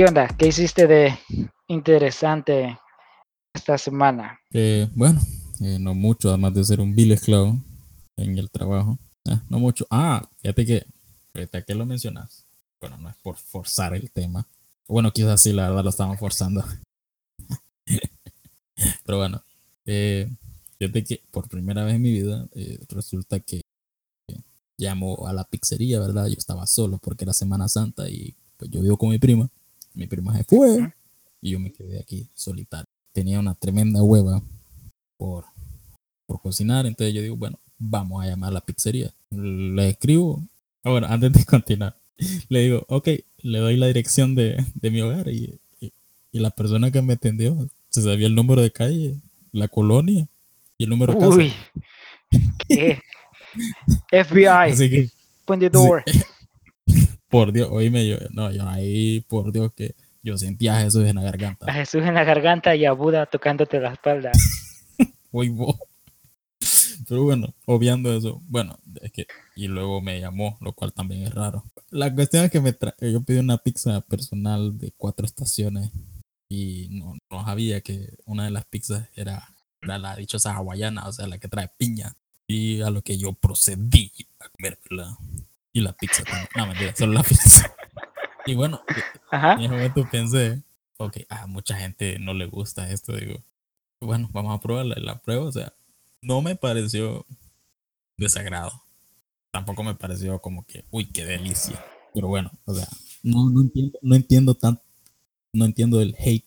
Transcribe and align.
¿qué 0.00 0.06
onda? 0.06 0.28
¿Qué 0.28 0.46
hiciste 0.46 0.86
de 0.86 1.18
interesante 1.68 2.78
esta 3.52 3.76
semana? 3.76 4.40
Eh, 4.50 4.88
bueno, 4.94 5.20
eh, 5.60 5.76
no 5.78 5.92
mucho, 5.92 6.30
además 6.30 6.54
de 6.54 6.64
ser 6.64 6.80
un 6.80 6.96
vil 6.96 7.12
esclavo 7.12 7.58
en 8.16 8.38
el 8.38 8.50
trabajo. 8.50 8.98
Ah, 9.28 9.42
no 9.50 9.58
mucho. 9.58 9.86
Ah, 9.90 10.26
fíjate 10.40 10.64
que, 10.64 10.86
fíjate 11.34 11.64
que 11.66 11.74
lo 11.74 11.84
mencionas. 11.84 12.46
Bueno, 12.80 12.96
no 12.96 13.10
es 13.10 13.16
por 13.16 13.36
forzar 13.36 13.94
el 13.94 14.10
tema. 14.10 14.48
Bueno, 14.88 15.12
quizás 15.12 15.42
sí, 15.42 15.52
la 15.52 15.68
verdad 15.68 15.84
lo 15.84 15.90
estamos 15.90 16.18
forzando. 16.18 16.64
Pero 19.04 19.18
bueno, 19.18 19.42
eh, 19.84 20.30
fíjate 20.78 21.04
que 21.04 21.22
por 21.30 21.46
primera 21.46 21.84
vez 21.84 21.96
en 21.96 22.02
mi 22.02 22.12
vida 22.12 22.48
resulta 22.88 23.38
que 23.38 23.60
llamo 24.78 25.26
a 25.26 25.34
la 25.34 25.44
pizzería, 25.44 26.00
¿verdad? 26.00 26.28
Yo 26.28 26.38
estaba 26.38 26.66
solo 26.66 26.96
porque 26.96 27.24
era 27.24 27.34
Semana 27.34 27.68
Santa 27.68 28.08
y 28.08 28.34
pues 28.56 28.70
yo 28.70 28.80
vivo 28.80 28.96
con 28.96 29.10
mi 29.10 29.18
prima. 29.18 29.50
Mi 29.94 30.06
prima 30.06 30.36
se 30.36 30.44
fue 30.44 30.92
y 31.40 31.50
yo 31.50 31.60
me 31.60 31.72
quedé 31.72 32.00
aquí 32.00 32.28
solitario. 32.34 32.86
Tenía 33.12 33.40
una 33.40 33.54
tremenda 33.54 34.02
hueva 34.02 34.42
por, 35.16 35.44
por 36.26 36.40
cocinar, 36.40 36.86
entonces 36.86 37.14
yo 37.14 37.22
digo, 37.22 37.36
bueno, 37.36 37.58
vamos 37.78 38.22
a 38.22 38.28
llamar 38.28 38.50
a 38.50 38.54
la 38.54 38.60
pizzería. 38.60 39.12
Le 39.30 39.88
escribo, 39.88 40.42
ahora 40.84 41.12
antes 41.12 41.32
de 41.32 41.44
continuar, 41.44 41.96
le 42.48 42.60
digo, 42.60 42.84
ok, 42.88 43.08
le 43.38 43.58
doy 43.58 43.76
la 43.76 43.86
dirección 43.86 44.34
de, 44.34 44.64
de 44.74 44.90
mi 44.90 45.00
hogar 45.00 45.28
y, 45.28 45.58
y, 45.80 45.92
y, 46.30 46.38
la 46.38 46.50
persona 46.50 46.90
que 46.90 47.02
me 47.02 47.14
atendió 47.14 47.68
se 47.88 48.02
sabía 48.02 48.26
el 48.26 48.34
número 48.34 48.62
de 48.62 48.70
calle, 48.70 49.16
la 49.52 49.68
colonia 49.68 50.26
y 50.78 50.84
el 50.84 50.90
número 50.90 51.14
de 51.14 51.18
casa. 51.18 51.36
Uy, 51.36 51.52
¿qué? 52.68 53.00
FBI, 54.10 54.46
Así 54.46 54.90
que, 54.90 55.10
open 55.44 55.60
the 55.60 55.70
door. 55.70 56.02
sí, 56.06 56.20
por 57.30 57.52
Dios, 57.52 57.68
oíme 57.70 58.06
yo, 58.06 58.16
no, 58.30 58.50
yo 58.50 58.68
ahí, 58.68 59.20
por 59.28 59.52
Dios, 59.52 59.72
que 59.74 59.94
yo 60.22 60.36
sentía 60.36 60.76
a 60.76 60.82
Jesús 60.82 61.04
en 61.06 61.16
la 61.16 61.22
A 61.22 61.24
garganta. 61.24 61.72
Jesús 61.72 62.02
en 62.02 62.14
la 62.14 62.24
garganta 62.24 62.74
y 62.76 62.84
a 62.84 62.92
Buda 62.92 63.26
tocándote 63.26 63.80
la 63.80 63.92
espalda. 63.92 64.32
Uy, 65.30 65.48
bo. 65.48 65.78
Pero 67.08 67.24
bueno, 67.24 67.54
obviando 67.66 68.14
eso, 68.14 68.40
bueno, 68.46 68.78
es 69.00 69.10
que, 69.12 69.26
y 69.56 69.66
luego 69.66 70.00
me 70.00 70.20
llamó, 70.20 70.58
lo 70.60 70.72
cual 70.72 70.92
también 70.92 71.22
es 71.22 71.34
raro. 71.34 71.64
La 71.90 72.14
cuestión 72.14 72.44
es 72.44 72.50
que 72.50 72.60
me 72.60 72.76
tra- 72.78 72.94
yo 73.00 73.20
pedí 73.22 73.38
una 73.38 73.58
pizza 73.58 74.00
personal 74.02 74.76
de 74.78 74.92
cuatro 74.96 75.26
estaciones 75.26 75.90
y 76.48 76.88
no, 76.90 77.16
no 77.30 77.44
sabía 77.44 77.80
que 77.80 78.10
una 78.26 78.44
de 78.44 78.50
las 78.50 78.64
pizzas 78.66 79.08
era, 79.16 79.48
era 79.82 79.98
la 79.98 80.14
dichosa 80.16 80.54
hawaiana, 80.54 81.08
o 81.08 81.12
sea, 81.12 81.26
la 81.26 81.38
que 81.38 81.48
trae 81.48 81.68
piña. 81.76 82.12
Y 82.46 82.80
a 82.82 82.90
lo 82.90 83.02
que 83.02 83.16
yo 83.16 83.32
procedí 83.32 84.12
a 84.40 84.48
comérmela. 84.48 85.16
Y 85.72 85.80
la 85.80 85.92
pizza 85.92 86.24
también. 86.24 86.48
No, 86.56 86.66
mentira, 86.66 86.94
solo 86.96 87.12
la 87.12 87.22
pizza. 87.22 87.74
Y 88.46 88.54
bueno, 88.54 88.80
Ajá. 89.30 89.52
en 89.52 89.60
ese 89.60 89.68
momento 89.68 90.08
pensé, 90.10 90.62
ok, 90.96 91.18
a 91.28 91.46
mucha 91.46 91.76
gente 91.76 92.18
no 92.18 92.32
le 92.32 92.46
gusta 92.46 92.90
esto, 92.90 93.12
digo, 93.14 93.44
bueno, 94.00 94.30
vamos 94.32 94.56
a 94.56 94.60
probarla. 94.60 94.94
Y 94.98 95.02
la 95.02 95.20
prueba, 95.20 95.44
o 95.44 95.52
sea, 95.52 95.74
no 96.22 96.40
me 96.40 96.56
pareció 96.56 97.26
desagrado. 98.16 98.72
Tampoco 99.52 99.82
me 99.82 99.94
pareció 99.94 100.40
como 100.40 100.64
que, 100.64 100.84
uy, 100.90 101.04
qué 101.06 101.24
delicia. 101.26 101.84
Pero 102.14 102.28
bueno, 102.28 102.50
o 102.64 102.74
sea, 102.74 102.88
no, 103.22 103.50
no 103.50 103.60
entiendo, 103.60 103.98
no 104.02 104.14
entiendo 104.16 104.54
tan, 104.54 104.80
no 105.52 105.64
entiendo 105.66 106.00
el 106.00 106.16
hate 106.18 106.46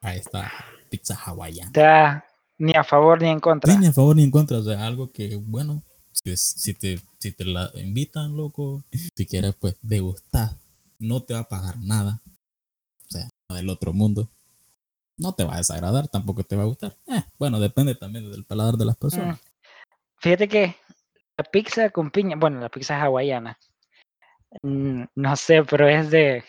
a 0.00 0.14
esta 0.14 0.52
pizza 0.88 1.14
hawaiana. 1.14 1.66
Está 1.66 2.24
ni 2.58 2.72
a 2.74 2.84
favor 2.84 3.20
ni 3.20 3.28
en 3.28 3.40
contra. 3.40 3.72
Sí, 3.72 3.78
ni 3.78 3.86
a 3.86 3.92
favor 3.92 4.16
ni 4.16 4.22
en 4.22 4.30
contra, 4.30 4.58
o 4.58 4.62
sea, 4.62 4.86
algo 4.86 5.10
que, 5.10 5.36
bueno, 5.36 5.82
si, 6.12 6.30
es- 6.30 6.76
te, 6.78 7.00
si 7.18 7.32
te 7.32 7.44
la 7.44 7.70
invitan, 7.74 8.36
loco, 8.36 8.84
si 9.16 9.26
quieres, 9.26 9.54
pues, 9.54 9.76
degustar, 9.82 10.56
no 10.98 11.22
te 11.22 11.34
va 11.34 11.40
a 11.40 11.48
pagar 11.48 11.78
nada, 11.78 12.20
o 13.06 13.10
sea, 13.10 13.28
del 13.48 13.68
otro 13.68 13.92
mundo, 13.92 14.28
no 15.16 15.34
te 15.34 15.44
va 15.44 15.54
a 15.54 15.58
desagradar, 15.58 16.08
tampoco 16.08 16.42
te 16.44 16.56
va 16.56 16.62
a 16.62 16.66
gustar. 16.66 16.96
Eh, 17.06 17.22
bueno, 17.38 17.60
depende 17.60 17.94
también 17.94 18.30
del 18.30 18.44
paladar 18.44 18.74
de 18.76 18.84
las 18.86 18.96
personas. 18.96 19.36
Mm. 19.36 19.40
Fíjate 20.18 20.48
que 20.48 20.76
la 21.36 21.44
pizza 21.44 21.90
con 21.90 22.10
piña, 22.10 22.36
bueno, 22.36 22.60
la 22.60 22.68
pizza 22.68 23.00
hawaiana, 23.00 23.58
mm, 24.62 25.04
no 25.16 25.36
sé, 25.36 25.64
pero 25.64 25.88
es 25.88 26.10
de, 26.10 26.44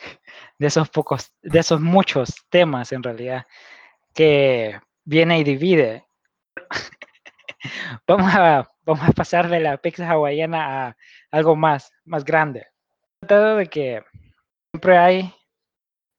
de 0.60 0.68
esos 0.68 0.90
pocos, 0.90 1.32
de 1.42 1.60
esos 1.60 1.82
muchos 1.82 2.36
temas 2.50 2.92
en 2.92 3.04
realidad 3.04 3.46
que 4.14 4.80
viene 5.04 5.40
y 5.40 5.44
divide. 5.44 6.06
Vamos 8.08 8.34
a, 8.34 8.70
vamos 8.86 9.08
a 9.08 9.12
pasar 9.12 9.50
de 9.50 9.60
la 9.60 9.78
pizza 9.78 10.10
hawaiana 10.10 10.88
a 10.88 10.98
algo 11.32 11.56
más, 11.56 11.92
más 12.06 12.26
grande. 12.26 12.68
Tratado 13.22 13.58
de 13.58 13.68
que 13.68 14.04
siempre 14.72 14.98
hay 14.98 15.34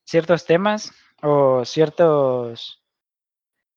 ciertos 0.06 0.46
temas 0.46 0.92
o 1.22 1.64
ciertos 1.64 2.82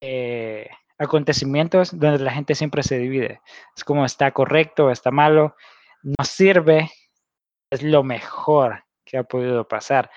eh, 0.02 0.70
acontecimientos 0.98 1.98
donde 1.98 2.20
la 2.20 2.32
gente 2.32 2.56
siempre 2.56 2.84
se 2.84 2.98
divide. 2.98 3.42
Es 3.76 3.84
como 3.84 4.06
está 4.06 4.32
correcto, 4.32 4.92
está 4.92 5.12
malo, 5.12 5.56
no 6.04 6.24
sirve, 6.24 6.90
es 7.72 7.84
lo 7.84 8.04
mejor 8.04 8.84
que 9.04 9.18
ha 9.18 9.24
podido 9.24 9.68
pasar. 9.68 10.10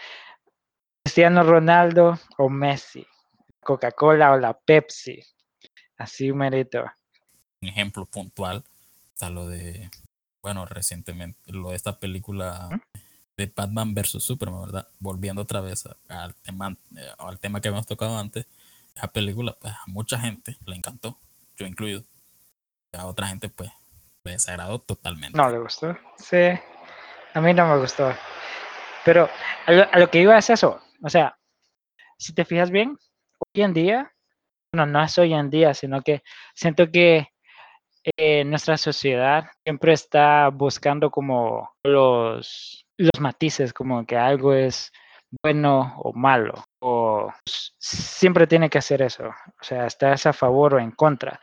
Cristiano 1.05 1.43
Ronaldo 1.43 2.19
o 2.39 2.49
Messi, 2.49 3.07
Coca-Cola 3.61 4.33
o 4.33 4.39
la 4.39 4.53
Pepsi. 4.55 5.21
Así 5.97 6.33
merito. 6.33 6.85
Un 7.63 7.69
ejemplo 7.69 8.07
puntual 8.07 8.65
está 9.13 9.29
lo 9.29 9.47
de, 9.47 9.91
bueno, 10.43 10.65
recientemente, 10.65 11.39
lo 11.53 11.71
de 11.71 11.77
esta 11.77 11.99
película 11.99 12.71
de 13.37 13.53
Batman 13.55 13.95
versus 13.95 14.25
Superman, 14.25 14.63
¿verdad? 14.63 14.89
Volviendo 14.99 15.43
otra 15.43 15.61
vez 15.61 15.87
al 16.09 16.35
tema, 16.37 16.77
eh, 16.97 17.09
al 17.19 17.39
tema 17.39 17.61
que 17.61 17.69
habíamos 17.69 17.87
tocado 17.87 18.19
antes, 18.19 18.47
esa 18.95 19.09
película, 19.09 19.57
pues 19.61 19.75
a 19.75 19.83
mucha 19.87 20.19
gente 20.19 20.57
le 20.65 20.77
encantó, 20.77 21.19
yo 21.57 21.67
incluido. 21.67 22.03
A 22.93 23.07
otra 23.07 23.29
gente, 23.29 23.49
pues, 23.49 23.71
le 24.25 24.33
desagradó 24.33 24.79
totalmente. 24.81 25.37
No 25.37 25.49
le 25.49 25.59
gustó. 25.59 25.97
Sí, 26.17 26.59
a 27.35 27.41
mí 27.41 27.55
no 27.55 27.67
me 27.67 27.79
gustó. 27.79 28.13
Pero 29.05 29.29
a 29.67 29.73
lo, 29.73 29.93
a 29.93 29.99
lo 29.99 30.11
que 30.11 30.23
iba 30.23 30.37
es 30.37 30.51
eso. 30.51 30.81
O 31.03 31.09
sea, 31.09 31.39
si 32.19 32.33
te 32.35 32.45
fijas 32.45 32.71
bien, 32.71 32.99
hoy 33.39 33.63
en 33.63 33.73
día, 33.73 34.13
bueno, 34.73 34.87
no 34.91 35.03
es 35.05 35.17
hoy 35.19 35.35
en 35.35 35.51
día, 35.51 35.73
sino 35.75 36.03
que 36.03 36.23
siento 36.55 36.91
que 36.91 37.29
eh, 38.05 38.45
nuestra 38.45 38.77
sociedad 38.77 39.47
siempre 39.65 39.93
está 39.93 40.49
buscando 40.49 41.11
como 41.11 41.71
los, 41.85 42.87
los 42.97 43.21
matices, 43.21 43.73
como 43.73 44.05
que 44.07 44.17
algo 44.17 44.55
es 44.55 44.93
bueno 45.43 45.95
o 45.99 46.13
malo, 46.13 46.65
o 46.81 47.33
siempre 47.47 48.47
tiene 48.47 48.69
que 48.69 48.79
hacer 48.79 49.03
eso. 49.03 49.29
O 49.29 49.65
sea, 49.65 49.87
estás 49.87 50.27
a 50.27 50.33
favor 50.33 50.75
o 50.75 50.79
en 50.79 50.91
contra. 50.93 51.33
O 51.33 51.39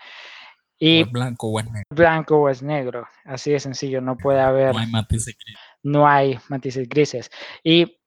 Y 0.79 1.01
es 1.01 1.11
blanco 1.11 1.47
o 1.47 1.59
es 1.59 1.65
negro, 1.65 1.87
blanco 1.89 2.37
o 2.37 2.49
es 2.49 2.61
negro, 2.61 3.07
así 3.25 3.51
de 3.51 3.59
sencillo, 3.59 4.01
no 4.01 4.17
puede 4.17 4.41
haber 4.41 4.73
no 4.73 4.79
hay 4.79 4.87
matices 4.87 5.37
grises. 5.37 5.61
no 5.83 6.07
hay 6.07 6.39
matices 6.49 6.89
grises. 6.89 7.31
Y 7.63 7.97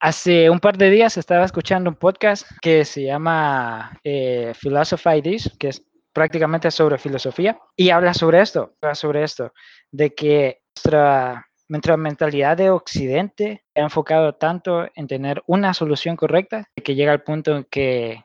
hace 0.00 0.50
un 0.50 0.60
par 0.60 0.76
de 0.76 0.90
días 0.90 1.16
estaba 1.16 1.44
escuchando 1.44 1.90
un 1.90 1.96
podcast 1.96 2.46
que 2.60 2.84
se 2.84 3.04
llama 3.04 3.98
eh, 4.04 4.52
Philosophy 4.60 5.22
This, 5.22 5.50
que 5.58 5.68
es 5.68 5.82
prácticamente 6.18 6.72
sobre 6.72 6.98
filosofía, 6.98 7.60
y 7.76 7.90
habla 7.90 8.12
sobre 8.12 8.40
esto, 8.40 8.74
sobre 8.94 9.22
esto, 9.22 9.52
de 9.92 10.16
que 10.16 10.62
nuestra, 10.74 11.46
nuestra 11.68 11.96
mentalidad 11.96 12.56
de 12.56 12.70
Occidente 12.70 13.64
ha 13.76 13.82
enfocado 13.82 14.34
tanto 14.34 14.88
en 14.96 15.06
tener 15.06 15.44
una 15.46 15.72
solución 15.74 16.16
correcta 16.16 16.68
que 16.82 16.96
llega 16.96 17.12
al 17.12 17.22
punto 17.22 17.56
en 17.56 17.64
que 17.70 18.24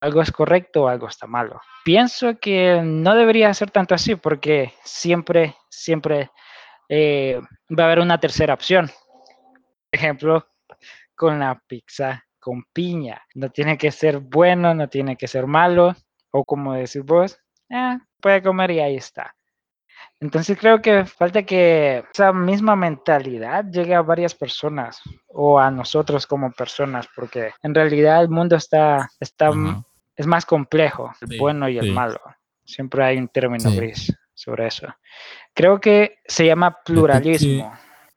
algo 0.00 0.22
es 0.22 0.32
correcto 0.32 0.84
o 0.84 0.88
algo 0.88 1.06
está 1.06 1.26
malo. 1.26 1.60
Pienso 1.84 2.38
que 2.38 2.80
no 2.82 3.14
debería 3.14 3.52
ser 3.52 3.70
tanto 3.70 3.94
así 3.94 4.14
porque 4.16 4.72
siempre, 4.82 5.54
siempre 5.68 6.30
eh, 6.88 7.42
va 7.78 7.82
a 7.82 7.86
haber 7.88 7.98
una 7.98 8.18
tercera 8.18 8.54
opción. 8.54 8.90
Ejemplo, 9.92 10.48
con 11.14 11.38
la 11.38 11.62
pizza 11.66 12.24
con 12.44 12.62
piña. 12.74 13.22
No 13.34 13.50
tiene 13.50 13.78
que 13.78 13.90
ser 13.90 14.18
bueno, 14.18 14.74
no 14.74 14.88
tiene 14.88 15.16
que 15.16 15.26
ser 15.26 15.46
malo, 15.46 15.96
o 16.36 16.44
como 16.44 16.74
decís 16.74 17.04
vos, 17.04 17.38
eh, 17.70 17.96
puede 18.20 18.42
comer 18.42 18.72
y 18.72 18.80
ahí 18.80 18.96
está. 18.96 19.36
Entonces 20.20 20.58
creo 20.58 20.82
que 20.82 21.04
falta 21.04 21.44
que 21.44 22.02
esa 22.12 22.32
misma 22.32 22.74
mentalidad 22.74 23.64
llegue 23.70 23.94
a 23.94 24.02
varias 24.02 24.34
personas 24.34 25.00
o 25.28 25.60
a 25.60 25.70
nosotros 25.70 26.26
como 26.26 26.50
personas, 26.50 27.06
porque 27.14 27.52
en 27.62 27.72
realidad 27.72 28.22
el 28.22 28.30
mundo 28.30 28.56
está, 28.56 29.08
está 29.20 29.48
Ajá. 29.48 29.84
es 30.16 30.26
más 30.26 30.44
complejo, 30.44 31.12
el 31.20 31.28
Sí, 31.28 31.38
bueno 31.38 31.68
y 31.68 31.78
el 31.78 31.86
sí. 31.86 31.92
malo. 31.92 32.18
Siempre 32.64 33.04
hay 33.04 33.18
un 33.18 33.28
término 33.28 33.70
Sí. 33.70 33.76
gris 33.76 34.12
sobre 34.34 34.66
eso. 34.66 34.88
Creo 35.54 35.80
que 35.80 36.18
se 36.26 36.46
llama 36.46 36.78
pluralismo. 36.84 37.72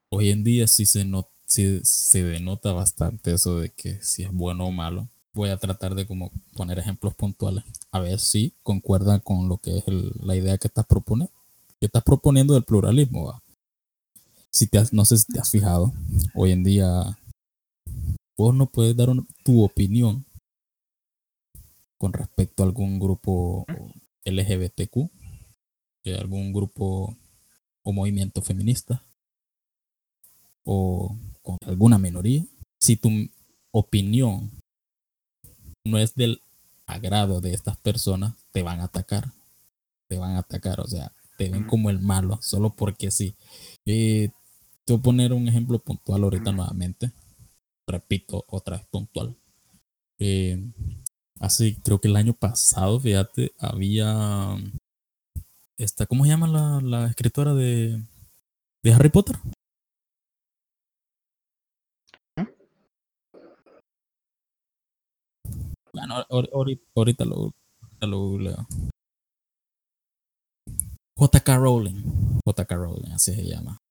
Hoy 0.10 0.32
en 0.32 0.44
día 0.44 0.66
sí 0.66 0.88
se, 0.88 1.06
no, 1.06 1.30
sí 1.46 1.82
se 1.84 2.24
denota 2.24 2.74
bastante 2.74 3.34
eso 3.34 3.60
de 3.60 3.70
que 3.70 4.02
si 4.02 4.24
es 4.24 4.32
bueno 4.32 4.66
o 4.66 4.72
malo. 4.72 5.08
Voy 5.38 5.50
a 5.52 5.58
tratar 5.58 5.94
de 5.94 6.08
como 6.08 6.32
poner 6.56 6.80
ejemplos 6.80 7.14
puntuales. 7.14 7.64
A 7.92 8.00
ver 8.00 8.20
si 8.20 8.56
concuerdan 8.64 9.20
con 9.20 9.48
lo 9.48 9.60
que 9.60 9.78
es 9.78 9.84
la 9.88 10.36
idea 10.36 10.58
que 10.58 10.68
estás 10.68 10.88
proponiendo. 10.88 11.32
Que 11.80 11.86
estás 11.86 12.02
proponiendo 12.04 12.56
del 12.56 12.64
pluralismo. 12.64 13.40
Si 14.50 14.66
te 14.66 14.80
has- 14.80 14.94
no 14.94 15.06
sé 15.06 15.16
si 15.20 15.32
te 15.32 15.40
has 15.40 15.52
fijado, 15.52 15.94
hoy 16.34 16.54
en 16.54 16.64
día 16.64 17.20
vos 18.36 18.56
no 18.56 18.66
puedes 18.66 18.98
dar 18.98 19.10
tu 19.44 19.64
opinión 19.64 20.26
con 22.00 22.14
respecto 22.14 22.64
a 22.64 22.66
algún 22.66 22.98
grupo 22.98 23.64
LGBTQ, 24.26 25.12
algún 26.20 26.52
grupo 26.52 27.16
o 27.84 27.94
movimiento 27.94 28.42
feminista 28.42 29.06
o 30.66 31.16
con 31.44 31.58
alguna 31.68 32.00
minoría. 32.00 32.44
Si 32.80 32.96
tu 32.96 33.10
opinión 33.72 34.57
no 35.88 35.98
es 35.98 36.16
del 36.16 36.42
agrado 36.86 37.42
de 37.42 37.54
estas 37.54 37.78
personas, 37.78 38.34
te 38.52 38.64
van 38.64 38.80
a 38.82 38.86
atacar. 38.86 39.32
Te 40.08 40.18
van 40.18 40.36
a 40.36 40.40
atacar, 40.40 40.80
o 40.80 40.88
sea, 40.88 41.12
te 41.38 41.50
ven 41.50 41.66
como 41.66 41.90
el 41.90 42.00
malo, 42.00 42.40
solo 42.42 42.76
porque 42.76 43.12
sí. 43.12 43.36
Te 43.84 44.32
voy 44.88 44.98
a 44.98 45.02
poner 45.02 45.34
un 45.34 45.48
ejemplo 45.48 45.80
puntual 45.80 46.24
ahorita 46.24 46.52
nuevamente. 46.52 47.12
Repito, 47.88 48.46
otra 48.48 48.78
vez 48.78 48.86
puntual. 48.88 49.36
Eh, 50.20 50.72
Así, 51.40 51.76
creo 51.84 52.00
que 52.00 52.08
el 52.08 52.16
año 52.16 52.34
pasado, 52.34 53.00
fíjate, 53.00 53.54
había 53.60 54.58
esta, 55.78 56.08
¿cómo 56.08 56.24
se 56.24 56.32
llama 56.32 56.48
la, 56.48 56.82
la 56.82 57.08
escritora 57.08 57.54
de, 57.54 58.02
de 58.82 58.94
Harry 58.94 59.10
Potter? 59.10 59.38
Bueno, 65.98 66.26
ahorita, 66.30 66.84
ahorita 66.96 67.26
lo, 67.26 67.54
lo 68.02 68.38
leo. 68.38 68.68
JK 71.16 71.48
Rowling. 71.58 72.04
JK 72.46 72.72
Rowling, 72.72 73.12
así 73.14 73.34
se 73.34 73.44
llama. 73.44 73.82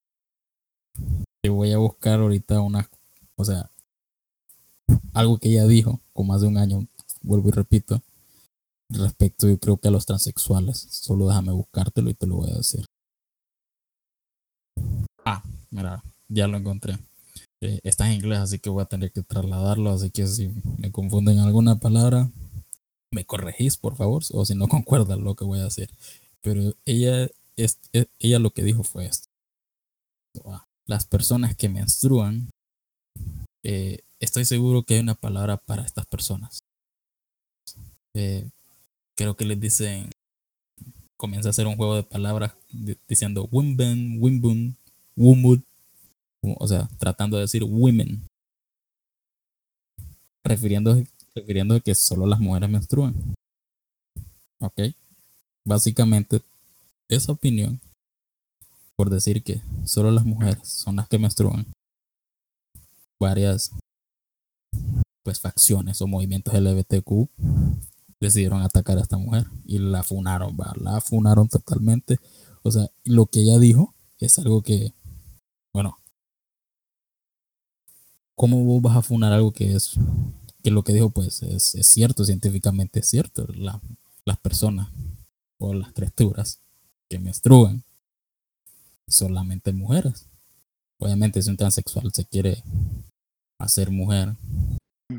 Te 1.43 1.51
voy 1.51 1.73
a 1.73 1.79
buscar 1.79 2.21
ahorita 2.21 2.61
una, 2.61 2.89
o 3.35 3.45
sea, 3.45 3.71
algo 5.13 5.39
que 5.39 5.49
ella 5.49 5.67
dijo 5.67 6.01
con 6.13 6.29
más 6.29 6.43
de 6.43 6.47
un 6.47 6.59
año, 6.59 6.87
vuelvo 7.23 7.49
y 7.49 7.53
repito, 7.53 8.01
respecto 8.89 9.49
yo 9.49 9.59
creo 9.59 9.77
que 9.77 9.89
a 9.89 9.91
los 9.91 10.07
transexuales. 10.07 10.79
Solo 10.79 11.27
déjame 11.27 11.53
buscártelo 11.53 12.09
y 12.09 12.15
te 12.15 12.27
lo 12.29 12.37
voy 12.37 12.51
a 12.51 12.57
decir. 12.57 12.85
Ah, 15.25 15.43
mira, 15.71 16.05
ya 16.29 16.47
lo 16.47 16.57
encontré. 16.57 16.97
Eh, 17.63 17.81
está 17.85 18.07
en 18.07 18.15
inglés, 18.15 18.39
así 18.39 18.59
que 18.59 18.71
voy 18.71 18.83
a 18.83 18.87
tener 18.87 19.13
que 19.13 19.23
trasladarlo, 19.23 19.91
así 19.91 20.11
que 20.11 20.27
si 20.27 20.51
me 20.79 20.93
confunden 20.93 21.39
alguna 21.39 21.77
palabra, 21.77 22.31
me 23.11 23.25
corregís, 23.25 23.77
por 23.79 23.97
favor, 23.97 24.23
o 24.33 24.45
si 24.45 24.55
no 24.55 24.69
concuerdan 24.69 25.25
lo 25.25 25.35
que 25.35 25.45
voy 25.45 25.61
a 25.61 25.65
decir. 25.65 25.91
Pero 26.43 26.75
ella, 26.85 27.29
es, 27.57 27.79
e, 27.93 28.07
ella 28.19 28.39
lo 28.39 28.51
que 28.51 28.63
dijo 28.63 28.83
fue 28.83 29.07
esto. 29.07 29.29
Las 30.87 31.07
personas 31.07 31.57
que 31.57 31.69
menstruan, 31.69 32.51
eh, 33.63 34.01
estoy 34.21 34.45
seguro 34.45 34.83
que 34.83 34.95
hay 34.95 35.01
una 35.01 35.15
palabra 35.15 35.57
para 35.57 35.85
estas 35.85 36.07
personas. 36.07 36.63
Eh, 38.15 38.49
creo 39.17 39.35
que 39.35 39.47
les 39.47 39.59
dicen, 39.59 40.11
comienza 41.17 41.49
a 41.49 41.51
hacer 41.51 41.67
un 41.67 41.77
juego 41.77 41.97
de 41.97 42.03
palabras 42.03 42.55
diciendo 43.09 43.49
Wimben, 43.51 44.19
Wimbun, 44.21 44.77
Wumud, 45.17 45.61
o 46.59 46.69
sea, 46.69 46.89
tratando 46.99 47.37
de 47.37 47.43
decir 47.43 47.65
women, 47.65 48.27
refiriéndose, 50.45 51.07
refiriéndose 51.35 51.81
que 51.81 51.95
solo 51.95 52.27
las 52.27 52.41
mujeres 52.41 52.71
menstruan. 52.71 53.15
Ok, 54.61 54.81
básicamente 55.65 56.41
esa 57.09 57.33
opinión, 57.33 57.81
por 58.97 59.11
decir 59.11 59.43
que 59.43 59.61
solo 59.85 60.11
las 60.11 60.25
mujeres 60.25 60.69
son 60.69 60.97
las 60.97 61.09
que 61.09 61.19
menstruan, 61.19 61.67
varias 63.21 63.73
pues 65.23 65.41
facciones 65.41 66.01
o 66.01 66.07
movimientos 66.07 66.55
LGBTQ 66.55 67.29
decidieron 68.21 68.63
atacar 68.63 68.99
a 68.99 69.03
esta 69.03 69.19
mujer 69.19 69.47
y 69.65 69.79
la 69.79 70.03
funaron, 70.03 70.57
la 70.77 71.01
funaron 71.01 71.49
totalmente. 71.49 72.19
O 72.63 72.71
sea, 72.71 72.91
lo 73.05 73.27
que 73.27 73.41
ella 73.41 73.59
dijo 73.59 73.95
es 74.19 74.39
algo 74.39 74.63
que, 74.63 74.93
bueno, 75.75 75.99
¿cómo 78.37 78.81
vas 78.81 78.97
a 78.97 79.03
funar 79.03 79.33
algo 79.33 79.53
que 79.53 79.75
es, 79.75 79.95
que 80.63 80.71
lo 80.71 80.85
que 80.85 80.93
dijo 80.93 81.11
pues 81.11 81.43
es, 81.43 81.75
es 81.75 81.87
cierto, 81.89 82.25
científicamente 82.25 83.01
es 83.01 83.09
cierto? 83.09 83.47
La, 83.55 83.81
las 84.25 84.39
personas 84.39 84.89
o 85.59 85.75
las 85.75 85.93
criaturas 85.93 86.61
que 87.09 87.19
menstruan 87.19 87.83
solamente 89.09 89.73
mujeres. 89.73 90.27
Obviamente 90.99 91.43
si 91.43 91.51
un 91.51 91.57
transexual 91.57 92.13
se 92.13 92.25
quiere 92.25 92.63
hacer 93.59 93.91
mujer, 93.91 94.35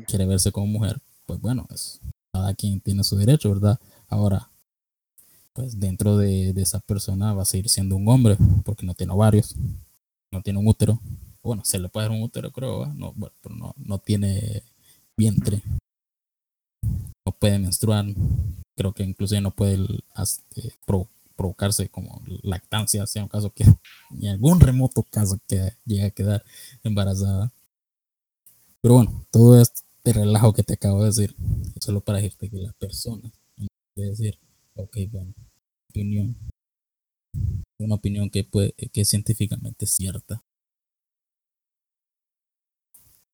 quiere 0.06 0.26
verse 0.26 0.52
como 0.52 0.66
mujer, 0.66 1.00
pues 1.26 1.40
bueno, 1.40 1.66
es 1.70 2.00
cada 2.32 2.54
quien 2.54 2.80
tiene 2.80 3.04
su 3.04 3.16
derecho, 3.16 3.48
¿verdad? 3.50 3.78
Ahora, 4.08 4.50
pues 5.52 5.78
dentro 5.80 6.16
de, 6.16 6.50
esa 6.56 6.80
persona 6.80 7.32
va 7.32 7.42
a 7.42 7.46
seguir 7.46 7.68
siendo 7.68 7.96
un 7.96 8.08
hombre 8.08 8.36
porque 8.64 8.86
no 8.86 8.94
tiene 8.94 9.12
ovarios, 9.12 9.56
no 10.30 10.42
tiene 10.42 10.58
un 10.58 10.68
útero. 10.68 11.00
Bueno, 11.48 11.64
se 11.64 11.78
le 11.78 11.88
puede 11.88 12.08
dar 12.08 12.14
un 12.14 12.22
útero, 12.22 12.52
creo, 12.52 12.84
no, 12.94 13.14
pero 13.40 13.54
no, 13.54 13.74
no 13.78 13.98
tiene 13.98 14.64
vientre, 15.16 15.62
no 16.82 17.32
puede 17.38 17.58
menstruar, 17.58 18.04
creo 18.76 18.92
que 18.92 19.02
inclusive 19.02 19.40
no 19.40 19.50
puede 19.50 19.78
este, 20.22 20.74
provocarse 21.36 21.88
como 21.88 22.20
lactancia, 22.42 23.06
sea 23.06 23.22
un 23.22 23.30
caso 23.30 23.50
que, 23.54 23.64
en 24.10 24.28
algún 24.28 24.60
remoto 24.60 25.02
caso 25.04 25.38
que 25.48 25.72
llegue 25.86 26.04
a 26.04 26.10
quedar 26.10 26.44
embarazada. 26.84 27.50
Pero 28.82 28.96
bueno, 28.96 29.24
todo 29.30 29.58
esto 29.58 29.80
relajo 30.04 30.52
que 30.52 30.64
te 30.64 30.74
acabo 30.74 31.00
de 31.00 31.06
decir, 31.06 31.34
solo 31.80 32.02
para 32.02 32.18
decirte 32.18 32.50
que 32.50 32.58
las 32.58 32.74
personas, 32.74 33.32
de 33.96 34.04
decir, 34.04 34.38
ok, 34.74 34.98
bueno, 35.10 35.32
opinión, 35.88 36.36
una 37.78 37.94
opinión 37.94 38.28
que, 38.28 38.44
puede, 38.44 38.74
que 38.74 39.00
es 39.00 39.08
científicamente 39.08 39.86
cierta. 39.86 40.44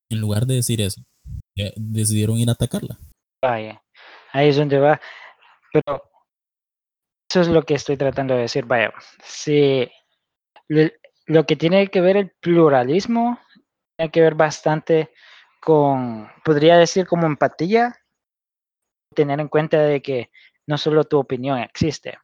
En 0.09 0.21
lugar 0.21 0.45
de 0.45 0.55
decir 0.55 0.81
eso, 0.81 1.01
decidieron 1.75 2.37
ir 2.37 2.49
a 2.49 2.53
atacarla. 2.53 2.97
Vaya, 3.41 3.81
ahí 4.31 4.49
es 4.49 4.57
donde 4.57 4.79
va. 4.79 4.99
Pero 5.71 6.03
eso 7.29 7.41
es 7.41 7.47
lo 7.47 7.63
que 7.63 7.75
estoy 7.75 7.97
tratando 7.97 8.35
de 8.35 8.41
decir. 8.41 8.65
Vaya, 8.65 8.93
si 9.23 9.89
lo 10.67 11.45
que 11.45 11.55
tiene 11.55 11.87
que 11.87 12.01
ver 12.01 12.17
el 12.17 12.31
pluralismo, 12.39 13.39
tiene 13.97 14.11
que 14.11 14.21
ver 14.21 14.35
bastante 14.35 15.11
con, 15.59 16.29
podría 16.43 16.77
decir 16.77 17.07
como 17.07 17.25
empatía, 17.25 17.95
tener 19.15 19.39
en 19.39 19.47
cuenta 19.47 19.79
de 19.79 20.01
que 20.01 20.29
no 20.67 20.77
solo 20.77 21.03
tu 21.03 21.17
opinión 21.17 21.59
existe. 21.59 22.17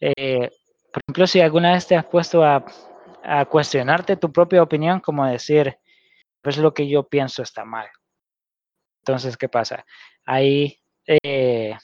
Eh, 0.00 0.50
por 0.92 1.02
ejemplo, 1.02 1.26
si 1.26 1.40
alguna 1.40 1.72
vez 1.72 1.86
te 1.86 1.96
has 1.96 2.04
puesto 2.04 2.44
a, 2.44 2.64
cuestionarte 3.48 4.16
tu 4.16 4.30
propia 4.30 4.62
opinión, 4.62 5.00
como 5.00 5.24
decir, 5.26 5.78
pues 6.44 6.58
lo 6.58 6.74
que 6.74 6.86
yo 6.86 7.08
pienso 7.08 7.42
está 7.42 7.64
mal. 7.64 7.88
Entonces, 9.02 9.36
¿qué 9.36 9.48
pasa? 9.48 9.84
Ahí 10.24 10.78
eh, 11.06 11.76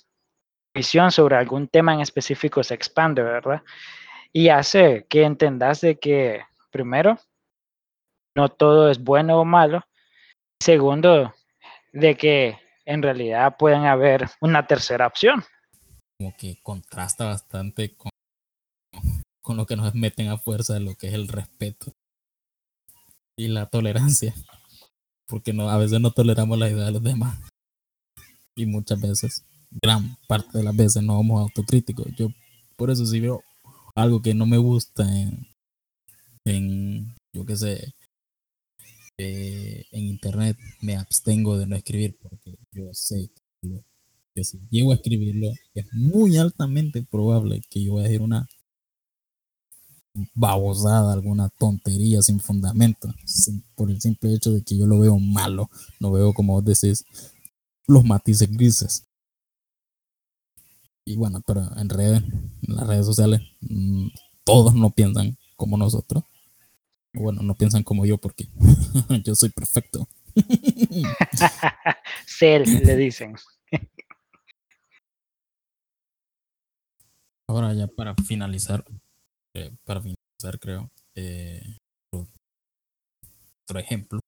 visión 0.75 1.11
sobre 1.11 1.37
algún 1.37 1.67
tema 1.67 1.95
en 1.95 2.01
específico 2.01 2.63
se 2.63 2.75
expande, 2.75 3.23
¿verdad? 3.23 3.63
Y 4.33 4.51
hace 4.51 5.07
que 5.09 5.25
entendas 5.25 5.81
de 5.81 5.99
que, 5.99 6.43
primero, 6.71 7.19
no 8.37 8.51
todo 8.51 8.91
es 8.91 9.03
bueno 9.03 9.41
o 9.41 9.45
malo, 9.45 9.83
Segundo, 10.63 11.35
de 11.91 12.17
que 12.19 12.59
en 12.85 13.03
realidad 13.03 13.57
pueden 13.59 13.87
haber 13.87 14.29
una 14.43 14.67
tercera 14.67 15.07
opción. 15.07 15.43
Como 16.19 16.37
que 16.37 16.61
contrasta 16.63 17.25
bastante 17.25 17.97
con, 17.97 18.11
con 19.41 19.57
lo 19.57 19.65
que 19.65 19.77
nos 19.77 19.95
meten 19.95 20.29
a 20.29 20.37
fuerza 20.37 20.75
de 20.75 20.81
lo 20.81 20.97
que 20.97 21.09
es 21.09 21.15
el 21.15 21.29
respeto 21.29 21.95
y 23.37 23.49
la 23.49 23.67
tolerancia. 23.67 24.35
Porque 25.27 25.53
no, 25.53 25.69
a 25.71 25.79
veces 25.79 26.01
no 26.01 26.11
toleramos 26.11 26.59
la 26.59 26.71
idea 26.71 26.87
de 26.87 26.93
los 26.93 27.03
demás. 27.03 27.39
Y 28.57 28.67
muchas 28.67 29.01
veces, 29.01 29.45
gran 29.71 30.17
parte 30.27 30.59
de 30.59 30.65
las 30.65 30.77
veces, 30.77 31.03
no 31.03 31.17
somos 31.17 31.41
autocríticos. 31.41 32.07
Yo 32.17 32.29
por 32.77 32.91
eso 32.91 33.05
si 33.05 33.21
veo 33.21 33.43
algo 33.95 34.23
que 34.23 34.33
no 34.33 34.47
me 34.47 34.57
gusta 34.57 35.07
en, 36.47 37.15
yo 37.33 37.45
qué 37.45 37.57
sé, 37.57 37.95
en 39.19 40.07
internet 40.07 40.57
me 40.81 40.97
abstengo 40.97 41.59
de 41.59 41.67
no 41.67 41.77
escribir 41.77 42.17
porque 42.23 42.57
yo 42.73 42.89
sé 42.93 43.31
que, 44.35 44.45
si 44.45 44.59
llego 44.71 44.93
a 44.93 44.95
escribirlo 44.95 45.49
es 45.75 45.85
muy 45.93 46.39
altamente 46.39 47.03
probable 47.03 47.61
que 47.69 47.85
yo 47.85 47.93
voy 47.93 48.01
a 48.01 48.05
decir 48.05 48.23
una 48.23 48.49
babosada, 50.35 51.13
alguna 51.13 51.49
tontería 51.51 52.23
sin 52.23 52.41
fundamento, 52.41 53.15
por 53.75 53.91
el 53.91 54.01
simple 54.01 54.35
hecho 54.35 54.53
de 54.53 54.63
que 54.63 54.77
yo 54.77 54.87
lo 54.87 54.99
veo 54.99 55.19
malo, 55.19 55.71
no 56.01 56.13
veo 56.13 56.33
como 56.33 56.55
vos 56.55 56.65
decís 56.65 57.05
los 57.87 58.05
matices 58.05 58.51
grises. 58.51 59.07
Y 61.05 61.17
bueno, 61.17 61.43
pero 61.47 61.69
en 61.77 61.89
redes, 61.89 62.23
en 62.23 62.77
las 62.77 62.87
redes 62.87 63.07
sociales, 63.07 63.41
mm, 63.61 64.09
todos 64.45 64.75
no 64.75 64.91
piensan 64.91 65.37
como 65.57 65.77
nosotros 65.77 66.25
bueno, 67.13 67.43
no 67.43 67.55
piensan 67.55 67.83
como 67.83 68.07
yo 68.07 68.19
porque 68.19 68.49
yo 69.25 69.35
soy 69.35 69.51
perfecto. 69.51 70.09
Cell, 72.27 72.65
le 72.85 72.97
dicen. 72.97 73.35
Ahora 77.49 77.75
ya 77.75 77.89
para 77.89 78.15
finalizar, 78.15 78.85
eh, 79.55 79.73
para 79.85 80.01
finalizar 80.01 80.59
creo, 80.61 80.91
eh, 81.17 81.77
otro 83.65 83.79
ejemplo, 83.79 84.21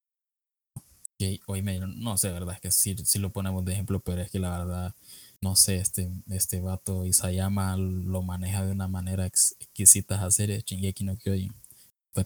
que 1.19 1.39
hoy 1.47 1.61
me, 1.61 1.79
no 1.79 2.17
sé, 2.17 2.31
verdad, 2.31 2.55
es 2.55 2.61
que 2.61 2.71
si, 2.71 2.95
si 3.05 3.19
lo 3.19 3.31
ponemos 3.31 3.65
de 3.65 3.73
ejemplo, 3.73 3.99
pero 3.99 4.21
es 4.21 4.31
que 4.31 4.39
la 4.39 4.57
verdad, 4.57 4.95
no 5.41 5.55
sé, 5.55 5.77
este, 5.77 6.09
este 6.29 6.61
vato 6.61 7.05
Isayama 7.05 7.77
lo 7.77 8.21
maneja 8.21 8.65
de 8.65 8.71
una 8.71 8.87
manera 8.87 9.25
exquisita 9.25 10.15
esa 10.15 10.31
serie, 10.31 10.63
Shingeki 10.65 11.03
no 11.03 11.17
Kyojin. 11.17 11.53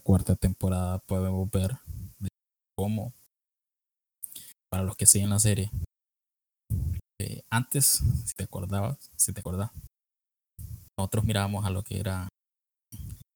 Cuarta 0.02 0.36
temporada 0.36 0.98
podemos 0.98 1.50
ver 1.50 1.78
cómo, 2.76 3.14
para 4.70 4.84
los 4.84 4.96
que 4.96 5.06
siguen 5.06 5.30
la 5.30 5.38
serie, 5.38 5.70
eh, 7.20 7.42
antes, 7.50 8.02
si 8.24 8.34
te 8.34 8.44
acordabas, 8.44 9.10
si 9.16 9.32
te 9.32 9.40
acordás, 9.40 9.70
nosotros 10.96 11.24
mirábamos 11.24 11.64
a 11.64 11.70
lo 11.70 11.82
que 11.82 11.98
eran 11.98 12.27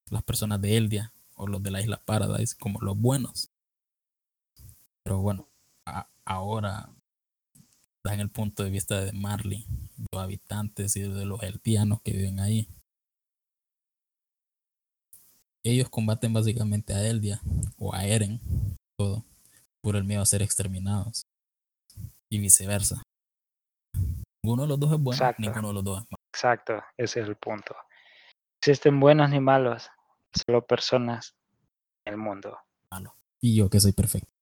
las 0.09 0.23
personas 0.23 0.61
de 0.61 0.77
Eldia 0.77 1.13
o 1.35 1.47
los 1.47 1.61
de 1.63 1.71
la 1.71 1.81
isla 1.81 2.03
Paradise 2.03 2.55
como 2.59 2.79
los 2.81 2.97
buenos. 2.97 3.51
Pero 5.03 5.19
bueno, 5.19 5.49
ahora 6.25 6.89
en 8.11 8.19
el 8.19 8.29
punto 8.29 8.63
de 8.63 8.69
vista 8.69 9.01
de 9.01 9.13
Marley, 9.13 9.65
los 10.11 10.21
habitantes 10.21 10.95
y 10.97 11.01
de 11.01 11.25
los 11.25 11.41
eldianos 11.41 12.01
que 12.01 12.11
viven 12.11 12.39
ahí. 12.39 12.67
Ellos 15.63 15.89
combaten 15.89 16.33
básicamente 16.33 16.93
a 16.93 17.07
Eldia 17.07 17.39
o 17.77 17.93
a 17.95 18.05
Eren, 18.05 18.41
todo, 18.97 19.23
por 19.81 19.95
el 19.95 20.03
miedo 20.03 20.21
a 20.21 20.25
ser 20.25 20.41
exterminados. 20.41 21.23
Y 22.29 22.39
viceversa. 22.39 23.01
Ninguno 24.43 24.63
de 24.63 24.69
los 24.69 24.79
dos 24.79 24.91
es 24.91 24.99
bueno, 24.99 25.35
ninguno 25.37 25.67
de 25.69 25.73
los 25.75 25.83
dos 25.83 25.99
es 25.99 26.05
malo. 26.05 26.23
Exacto, 26.33 26.83
ese 26.97 27.21
es 27.21 27.27
el 27.27 27.35
punto. 27.37 27.75
Existen 28.65 28.97
buenos 29.01 29.29
ni 29.29 29.41
malos, 29.41 29.89
solo 30.31 30.65
personas 30.65 31.35
en 32.05 32.13
el 32.13 32.17
mundo. 32.17 32.57
Y 33.41 33.57
yo 33.57 33.69
que 33.69 33.81
soy 33.81 33.91
perfecto. 33.91 34.32